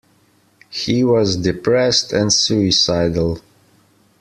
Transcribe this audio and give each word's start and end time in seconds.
He 0.71 1.03
was 1.03 1.35
depressed 1.37 2.11
and 2.11 2.33
suicidal. 2.33 3.39